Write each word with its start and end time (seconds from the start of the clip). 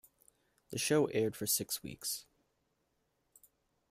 The 0.71 0.79
show 0.79 1.05
aired 1.09 1.35
for 1.35 1.45
six 1.45 1.83
weeks. 1.83 2.25